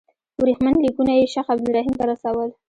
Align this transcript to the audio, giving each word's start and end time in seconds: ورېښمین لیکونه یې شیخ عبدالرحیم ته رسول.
ورېښمین 0.41 0.75
لیکونه 0.85 1.11
یې 1.17 1.25
شیخ 1.33 1.47
عبدالرحیم 1.53 1.95
ته 1.99 2.03
رسول. 2.11 2.49